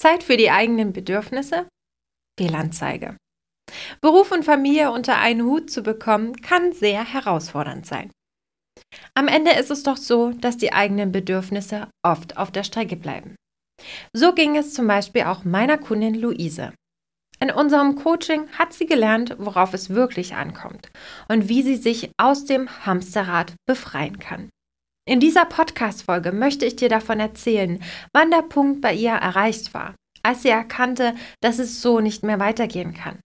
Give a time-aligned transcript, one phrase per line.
[0.00, 1.68] Zeit für die eigenen Bedürfnisse?
[2.38, 3.18] Fehlanzeige.
[4.00, 8.10] Beruf und Familie unter einen Hut zu bekommen, kann sehr herausfordernd sein.
[9.14, 13.36] Am Ende ist es doch so, dass die eigenen Bedürfnisse oft auf der Strecke bleiben.
[14.14, 16.72] So ging es zum Beispiel auch meiner Kundin Luise.
[17.38, 20.90] In unserem Coaching hat sie gelernt, worauf es wirklich ankommt
[21.28, 24.48] und wie sie sich aus dem Hamsterrad befreien kann.
[25.10, 27.82] In dieser Podcast-Folge möchte ich dir davon erzählen,
[28.12, 32.38] wann der Punkt bei ihr erreicht war, als sie erkannte, dass es so nicht mehr
[32.38, 33.18] weitergehen kann.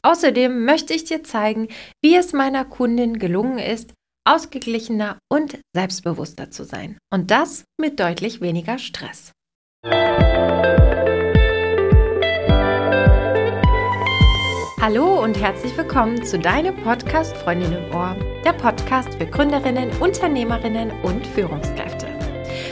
[0.00, 1.68] Außerdem möchte ich dir zeigen,
[2.02, 3.92] wie es meiner Kundin gelungen ist,
[4.26, 6.96] ausgeglichener und selbstbewusster zu sein.
[7.12, 9.32] Und das mit deutlich weniger Stress.
[14.88, 20.90] Hallo und herzlich willkommen zu deinem Podcast Freundin im Ohr, der Podcast für Gründerinnen, Unternehmerinnen
[21.02, 22.06] und Führungskräfte.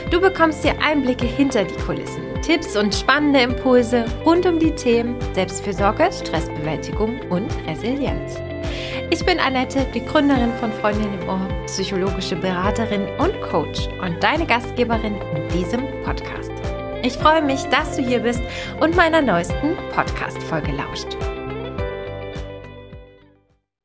[0.09, 5.15] Du bekommst hier Einblicke hinter die Kulissen, Tipps und spannende Impulse rund um die Themen
[5.35, 8.39] Selbstfürsorge, Stressbewältigung und Resilienz.
[9.11, 14.47] Ich bin Annette, die Gründerin von Freundin im Ohr, psychologische Beraterin und Coach und deine
[14.47, 16.51] Gastgeberin in diesem Podcast.
[17.03, 18.41] Ich freue mich, dass du hier bist
[18.79, 21.15] und meiner neuesten Podcast-Folge lauscht.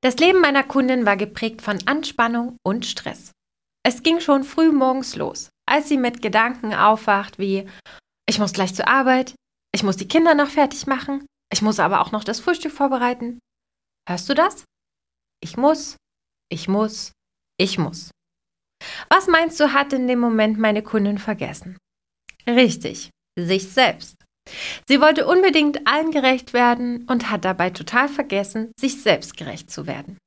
[0.02, 3.30] Das Leben meiner Kundin war geprägt von Anspannung und Stress.
[3.84, 7.68] Es ging schon früh morgens los, als sie mit Gedanken aufwacht wie
[8.28, 9.34] ich muss gleich zur Arbeit,
[9.74, 13.38] ich muss die Kinder noch fertig machen, ich muss aber auch noch das Frühstück vorbereiten.
[14.08, 14.64] Hörst du das?
[15.40, 15.96] Ich muss,
[16.48, 17.12] ich muss,
[17.58, 18.10] ich muss.
[19.08, 21.76] Was meinst du, hat in dem Moment meine Kundin vergessen?
[22.46, 24.21] Richtig, sich selbst.
[24.88, 29.86] Sie wollte unbedingt allen gerecht werden und hat dabei total vergessen, sich selbst gerecht zu
[29.86, 30.18] werden.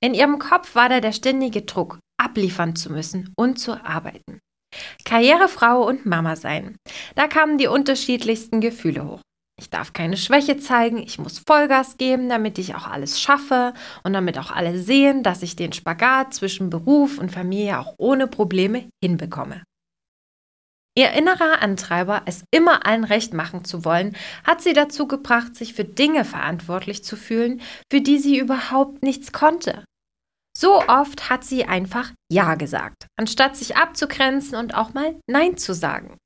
[0.00, 4.40] In ihrem Kopf war da der ständige Druck, abliefern zu müssen und zu arbeiten.
[5.04, 6.76] Karrierefrau und Mama sein.
[7.14, 9.20] Da kamen die unterschiedlichsten Gefühle hoch.
[9.60, 13.74] Ich darf keine Schwäche zeigen, ich muss Vollgas geben, damit ich auch alles schaffe
[14.04, 18.26] und damit auch alle sehen, dass ich den Spagat zwischen Beruf und Familie auch ohne
[18.26, 19.62] Probleme hinbekomme.
[20.96, 25.74] Ihr innerer Antreiber, es immer allen recht machen zu wollen, hat sie dazu gebracht, sich
[25.74, 29.84] für Dinge verantwortlich zu fühlen, für die sie überhaupt nichts konnte.
[30.56, 35.74] So oft hat sie einfach Ja gesagt, anstatt sich abzugrenzen und auch mal Nein zu
[35.74, 36.16] sagen.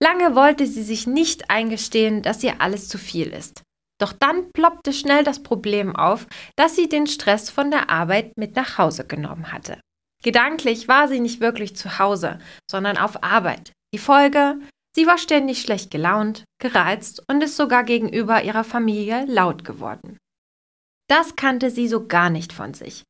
[0.00, 3.62] Lange wollte sie sich nicht eingestehen, dass ihr alles zu viel ist.
[4.00, 6.26] Doch dann ploppte schnell das Problem auf,
[6.56, 9.80] dass sie den Stress von der Arbeit mit nach Hause genommen hatte.
[10.24, 14.58] Gedanklich war sie nicht wirklich zu Hause, sondern auf Arbeit, die Folge,
[14.94, 20.18] sie war ständig schlecht gelaunt, gereizt und ist sogar gegenüber ihrer Familie laut geworden.
[21.08, 23.02] Das kannte sie so gar nicht von sich.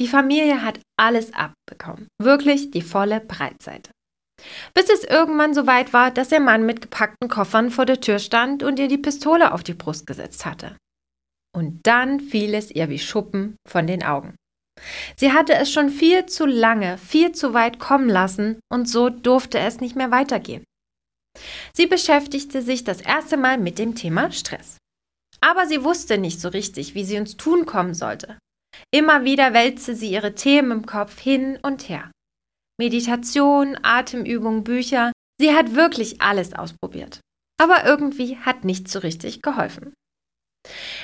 [0.00, 3.90] Die Familie hat alles abbekommen, wirklich die volle Breitseite.
[4.74, 8.18] Bis es irgendwann so weit war, dass ihr Mann mit gepackten Koffern vor der Tür
[8.18, 10.76] stand und ihr die Pistole auf die Brust gesetzt hatte.
[11.54, 14.34] Und dann fiel es ihr wie Schuppen von den Augen.
[15.16, 19.58] Sie hatte es schon viel zu lange, viel zu weit kommen lassen und so durfte
[19.58, 20.64] es nicht mehr weitergehen.
[21.72, 24.78] Sie beschäftigte sich das erste Mal mit dem Thema Stress.
[25.40, 28.38] Aber sie wusste nicht so richtig, wie sie ins Tun kommen sollte.
[28.90, 32.10] Immer wieder wälzte sie ihre Themen im Kopf hin und her.
[32.78, 37.20] Meditation, Atemübungen, Bücher, sie hat wirklich alles ausprobiert.
[37.60, 39.94] Aber irgendwie hat nichts so richtig geholfen.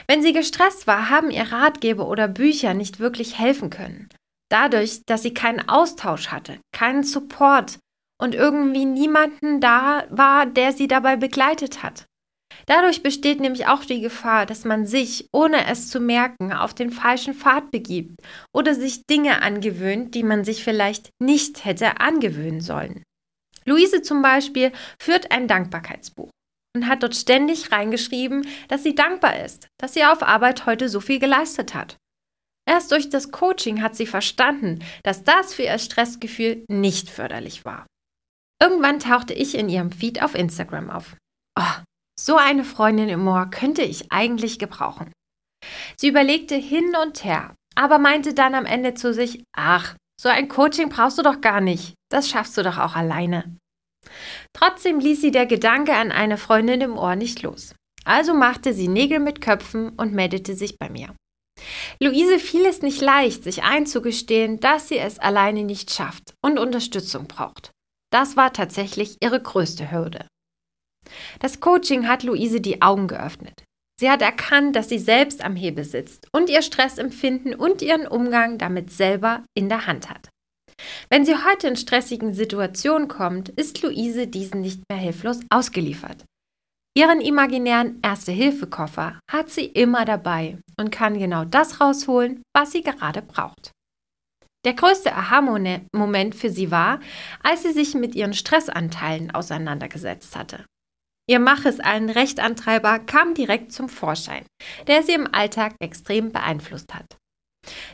[0.07, 4.09] Wenn sie gestresst war, haben ihr Ratgeber oder Bücher nicht wirklich helfen können.
[4.51, 7.79] Dadurch, dass sie keinen Austausch hatte, keinen Support
[8.21, 12.07] und irgendwie niemanden da war, der sie dabei begleitet hat.
[12.67, 16.91] Dadurch besteht nämlich auch die Gefahr, dass man sich, ohne es zu merken, auf den
[16.91, 18.21] falschen Pfad begibt
[18.53, 23.03] oder sich Dinge angewöhnt, die man sich vielleicht nicht hätte angewöhnen sollen.
[23.65, 26.31] Luise zum Beispiel führt ein Dankbarkeitsbuch
[26.75, 31.01] und hat dort ständig reingeschrieben, dass sie dankbar ist, dass sie auf Arbeit heute so
[31.01, 31.97] viel geleistet hat.
[32.69, 37.87] Erst durch das Coaching hat sie verstanden, dass das für ihr Stressgefühl nicht förderlich war.
[38.63, 41.17] Irgendwann tauchte ich in ihrem Feed auf Instagram auf.
[41.59, 41.83] Oh,
[42.19, 45.11] so eine Freundin im Moor könnte ich eigentlich gebrauchen.
[45.99, 50.49] Sie überlegte hin und her, aber meinte dann am Ende zu sich, ach, so ein
[50.49, 53.57] Coaching brauchst du doch gar nicht, das schaffst du doch auch alleine.
[54.53, 57.75] Trotzdem ließ sie der Gedanke an eine Freundin im Ohr nicht los.
[58.05, 61.15] Also machte sie Nägel mit Köpfen und meldete sich bei mir.
[62.03, 67.27] Luise fiel es nicht leicht, sich einzugestehen, dass sie es alleine nicht schafft und Unterstützung
[67.27, 67.71] braucht.
[68.11, 70.27] Das war tatsächlich ihre größte Hürde.
[71.41, 73.65] Das Coaching hat Luise die Augen geöffnet.
[74.01, 78.57] Sie hat erkannt, dass sie selbst am Hebel sitzt und ihr Stressempfinden und ihren Umgang
[78.57, 80.31] damit selber in der Hand hat.
[81.09, 86.25] Wenn sie heute in stressigen Situationen kommt, ist Luise diesen nicht mehr hilflos ausgeliefert.
[86.97, 93.23] Ihren imaginären Erste-Hilfe-Koffer hat sie immer dabei und kann genau das rausholen, was sie gerade
[93.23, 93.71] braucht.
[94.67, 97.01] Der größte Aha-Moment für sie war,
[97.43, 100.67] als sie sich mit ihren Stressanteilen auseinandergesetzt hatte.
[101.31, 104.45] Ihr Mach es allen Rechtantreiber kam direkt zum Vorschein,
[104.89, 107.20] der sie im Alltag extrem beeinflusst hat.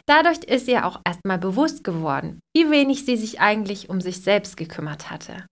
[0.07, 4.57] Dadurch ist ihr auch erstmal bewusst geworden, wie wenig sie sich eigentlich um sich selbst
[4.57, 5.47] gekümmert hatte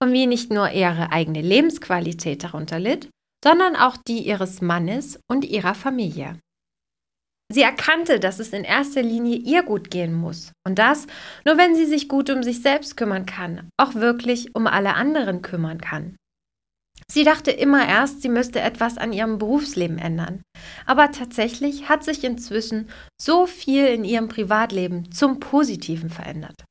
[0.00, 3.08] und wie nicht nur ihre eigene Lebensqualität darunter litt,
[3.44, 6.38] sondern auch die ihres Mannes und ihrer Familie.
[7.50, 11.06] Sie erkannte, dass es in erster Linie ihr gut gehen muss und das
[11.46, 15.40] nur wenn sie sich gut um sich selbst kümmern kann, auch wirklich um alle anderen
[15.40, 16.17] kümmern kann.
[17.10, 20.42] Sie dachte immer erst, sie müsste etwas an ihrem Berufsleben ändern.
[20.84, 22.90] Aber tatsächlich hat sich inzwischen
[23.20, 26.64] so viel in ihrem Privatleben zum Positiven verändert.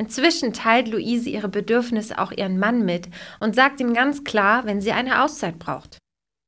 [0.00, 3.08] Inzwischen teilt Luise ihre Bedürfnisse auch ihren Mann mit
[3.38, 5.98] und sagt ihm ganz klar, wenn sie eine Auszeit braucht.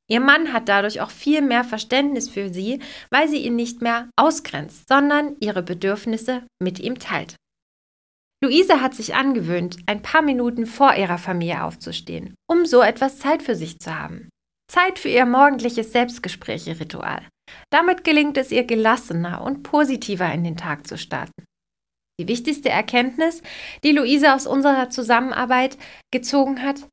[0.09, 4.09] Ihr Mann hat dadurch auch viel mehr Verständnis für sie, weil sie ihn nicht mehr
[4.17, 7.37] ausgrenzt, sondern ihre Bedürfnisse mit ihm teilt.
[8.43, 13.43] Luise hat sich angewöhnt, ein paar Minuten vor ihrer Familie aufzustehen, um so etwas Zeit
[13.43, 14.29] für sich zu haben.
[14.69, 17.29] Zeit für ihr morgendliches Selbstgespräche-Ritual.
[17.71, 21.45] Damit gelingt es ihr gelassener und positiver in den Tag zu starten.
[22.21, 23.43] Die wichtigste Erkenntnis,
[23.85, 25.79] die Luise aus unserer Zusammenarbeit
[26.13, 26.89] gezogen hat,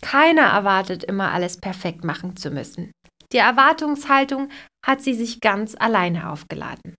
[0.00, 2.90] keiner erwartet immer alles perfekt machen zu müssen.
[3.32, 4.48] Die Erwartungshaltung
[4.84, 6.96] hat sie sich ganz alleine aufgeladen.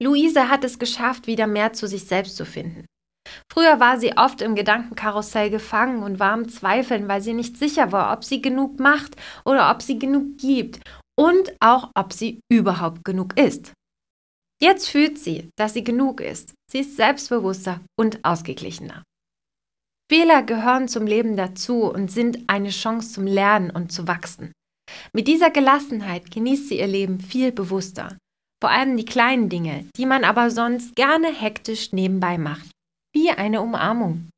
[0.00, 2.86] Luise hat es geschafft, wieder mehr zu sich selbst zu finden.
[3.52, 7.92] Früher war sie oft im Gedankenkarussell gefangen und war am Zweifeln, weil sie nicht sicher
[7.92, 10.80] war, ob sie genug macht oder ob sie genug gibt
[11.18, 13.72] und auch, ob sie überhaupt genug ist.
[14.60, 16.54] Jetzt fühlt sie, dass sie genug ist.
[16.70, 19.02] Sie ist selbstbewusster und ausgeglichener.
[20.10, 24.52] Fehler gehören zum Leben dazu und sind eine Chance zum Lernen und zu wachsen.
[25.12, 28.16] Mit dieser Gelassenheit genießt sie ihr Leben viel bewusster.
[28.60, 32.70] Vor allem die kleinen Dinge, die man aber sonst gerne hektisch nebenbei macht.
[33.14, 34.28] Wie eine Umarmung.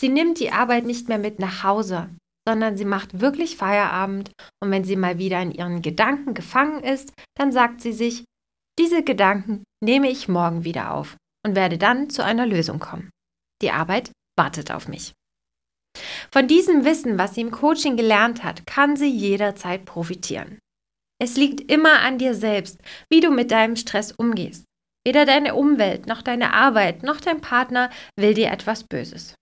[0.00, 2.10] Sie nimmt die Arbeit nicht mehr mit nach Hause,
[2.46, 4.30] sondern sie macht wirklich Feierabend
[4.62, 8.24] und wenn sie mal wieder in ihren Gedanken gefangen ist, dann sagt sie sich,
[8.78, 13.10] diese Gedanken nehme ich morgen wieder auf und werde dann zu einer Lösung kommen.
[13.62, 15.12] Die Arbeit wartet auf mich.
[16.30, 20.58] Von diesem Wissen, was sie im Coaching gelernt hat, kann sie jederzeit profitieren.
[21.18, 22.80] Es liegt immer an dir selbst,
[23.10, 24.64] wie du mit deinem Stress umgehst.
[25.06, 29.34] Weder deine Umwelt noch deine Arbeit noch dein Partner will dir etwas Böses.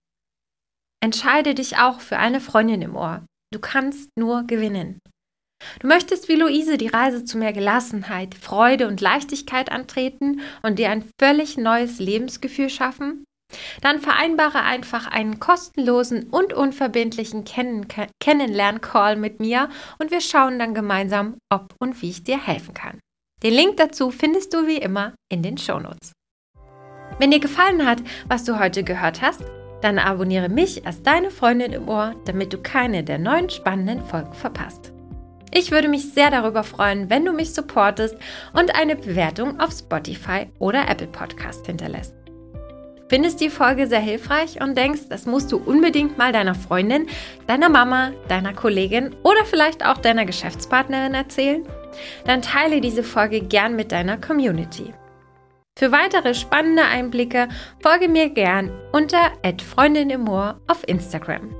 [1.03, 3.25] Entscheide dich auch für eine Freundin im Ohr.
[3.53, 4.99] Du kannst nur gewinnen.
[5.81, 10.91] Du möchtest wie Luise die Reise zu mehr Gelassenheit, Freude und Leichtigkeit antreten und dir
[10.91, 13.25] ein völlig neues Lebensgefühl schaffen?
[13.81, 17.87] Dann vereinbare einfach einen kostenlosen und unverbindlichen Kennen
[18.21, 19.69] Kennenlern-Call mit mir
[19.99, 23.01] und wir schauen dann gemeinsam, ob und wie ich dir helfen kann.
[23.43, 26.13] Den Link dazu findest du wie immer in den Shownotes.
[27.19, 29.45] Wenn dir gefallen hat, was du heute gehört hast,
[29.83, 34.33] dann abonniere mich als deine Freundin im Ohr, damit du keine der neuen spannenden Folgen
[34.33, 34.93] verpasst.
[35.53, 38.17] Ich würde mich sehr darüber freuen, wenn du mich supportest
[38.55, 42.24] und eine Bewertung auf Spotify oder Apple Podcast hinterlässt
[43.09, 47.07] findest die Folge sehr hilfreich und denkst, das musst du unbedingt mal deiner Freundin,
[47.47, 51.67] deiner Mama, deiner Kollegin oder vielleicht auch deiner Geschäftspartnerin erzählen?
[52.25, 54.93] Dann teile diese Folge gern mit deiner Community.
[55.77, 57.49] Für weitere spannende Einblicke
[57.81, 59.33] folge mir gern unter
[59.75, 61.55] @freundin im Ohr auf Instagram.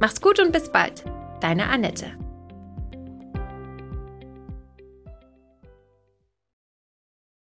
[0.00, 1.04] Mach's gut und bis bald.
[1.40, 2.27] Deine Annette.